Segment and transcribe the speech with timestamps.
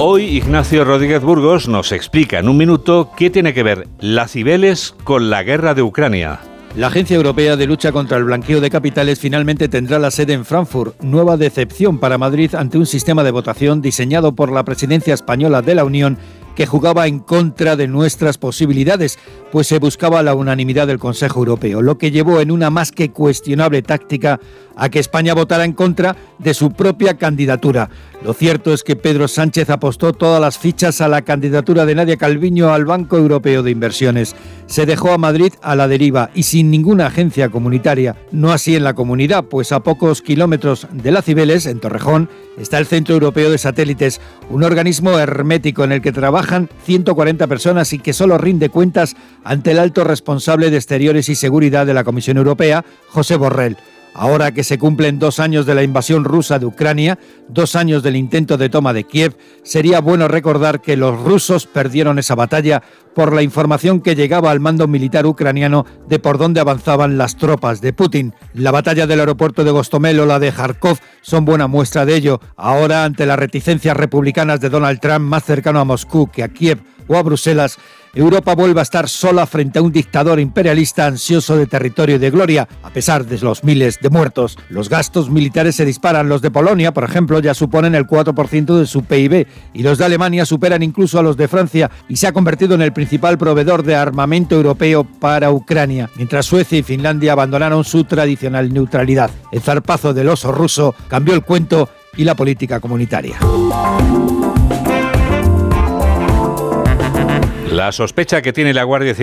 [0.00, 4.94] Hoy Ignacio Rodríguez Burgos nos explica en un minuto qué tiene que ver las Cibeles
[5.02, 6.38] con la guerra de Ucrania.
[6.76, 10.44] La Agencia Europea de Lucha contra el Blanqueo de Capitales finalmente tendrá la sede en
[10.44, 11.02] Frankfurt.
[11.02, 15.74] Nueva decepción para Madrid ante un sistema de votación diseñado por la presidencia española de
[15.74, 16.16] la Unión
[16.58, 19.16] que jugaba en contra de nuestras posibilidades,
[19.52, 23.12] pues se buscaba la unanimidad del Consejo Europeo, lo que llevó en una más que
[23.12, 24.40] cuestionable táctica
[24.74, 27.90] a que España votara en contra de su propia candidatura.
[28.24, 32.16] Lo cierto es que Pedro Sánchez apostó todas las fichas a la candidatura de Nadia
[32.16, 34.34] Calviño al Banco Europeo de Inversiones.
[34.66, 38.16] Se dejó a Madrid a la deriva y sin ninguna agencia comunitaria.
[38.32, 42.78] No así en la comunidad, pues a pocos kilómetros de la Cibeles, en Torrejón, está
[42.78, 44.20] el Centro Europeo de Satélites,
[44.50, 46.12] un organismo hermético en el que
[46.48, 51.34] trabajan 140 personas y que solo rinde cuentas ante el alto responsable de Exteriores y
[51.34, 53.76] Seguridad de la Comisión Europea, José Borrell.
[54.20, 58.16] Ahora que se cumplen dos años de la invasión rusa de Ucrania, dos años del
[58.16, 62.82] intento de toma de Kiev, sería bueno recordar que los rusos perdieron esa batalla
[63.14, 67.80] por la información que llegaba al mando militar ucraniano de por dónde avanzaban las tropas
[67.80, 68.34] de Putin.
[68.54, 72.40] La batalla del aeropuerto de Gostomel o la de Kharkov son buena muestra de ello.
[72.56, 76.80] Ahora, ante las reticencias republicanas de Donald Trump más cercano a Moscú que a Kiev
[77.08, 77.78] o a Bruselas,
[78.14, 82.30] Europa vuelve a estar sola frente a un dictador imperialista ansioso de territorio y de
[82.30, 84.58] gloria, a pesar de los miles de muertos.
[84.70, 86.28] Los gastos militares se disparan.
[86.28, 90.04] Los de Polonia, por ejemplo, ya suponen el 4% de su PIB y los de
[90.04, 93.82] Alemania superan incluso a los de Francia y se ha convertido en el principal proveedor
[93.82, 99.30] de armamento europeo para Ucrania, mientras Suecia y Finlandia abandonaron su tradicional neutralidad.
[99.52, 103.38] El zarpazo del oso ruso cambió el cuento y la política comunitaria.
[107.78, 109.16] La sospecha que tiene la Guardia Civil